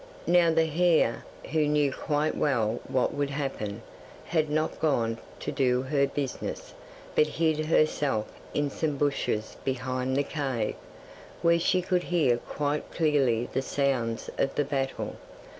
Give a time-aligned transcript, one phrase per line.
[0.25, 3.83] 'Now the hare, who knew quite well what would happen,
[4.25, 6.73] had not gone to do her business,
[7.13, 10.73] but hid herself in some bushes behind the cave,
[11.43, 15.17] where she could hear quite clearly the sounds of the battle.